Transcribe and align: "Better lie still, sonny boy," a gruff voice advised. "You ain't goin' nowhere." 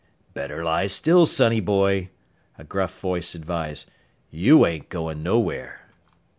"Better 0.33 0.63
lie 0.63 0.87
still, 0.87 1.27
sonny 1.27 1.59
boy," 1.59 2.09
a 2.57 2.63
gruff 2.63 2.99
voice 2.99 3.35
advised. 3.35 3.87
"You 4.31 4.65
ain't 4.65 4.89
goin' 4.89 5.21
nowhere." 5.21 5.81